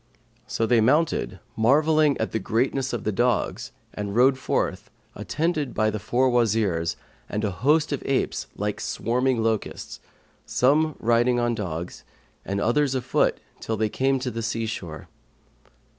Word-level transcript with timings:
So 0.47 0.65
they 0.65 0.81
mounted, 0.81 1.39
marvelling 1.55 2.17
at 2.17 2.31
the 2.31 2.39
greatness 2.39 2.91
of 2.91 3.03
the 3.03 3.11
dogs, 3.11 3.71
and 3.93 4.15
rode 4.15 4.35
forth, 4.35 4.89
attended 5.13 5.75
by 5.75 5.91
the 5.91 5.99
four 5.99 6.27
Wazirs 6.31 6.95
and 7.29 7.43
a 7.43 7.51
host 7.51 7.91
of 7.91 8.01
apes 8.07 8.47
like 8.55 8.81
swarming 8.81 9.43
locusts, 9.43 9.99
some 10.43 10.95
riding 10.99 11.39
on 11.39 11.53
dogs 11.53 12.03
and 12.43 12.59
others 12.59 12.95
afoot 12.95 13.39
till 13.59 13.77
they 13.77 13.89
came 13.89 14.17
to 14.21 14.31
the 14.31 14.41
sea 14.41 14.65
shore. 14.65 15.07